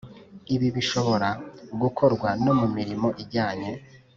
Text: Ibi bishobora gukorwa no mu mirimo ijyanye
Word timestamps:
Ibi 0.55 0.67
bishobora 0.75 1.29
gukorwa 1.81 2.29
no 2.43 2.53
mu 2.59 2.67
mirimo 2.75 3.07
ijyanye 3.23 3.71